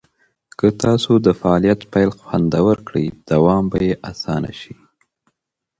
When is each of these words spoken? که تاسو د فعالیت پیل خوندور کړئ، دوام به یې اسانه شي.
که 0.57 0.67
تاسو 0.83 1.11
د 1.25 1.27
فعالیت 1.39 1.81
پیل 1.93 2.09
خوندور 2.23 2.77
کړئ، 2.87 3.05
دوام 3.31 3.63
به 3.71 3.79
یې 3.87 3.93
اسانه 4.11 4.51
شي. 4.59 4.73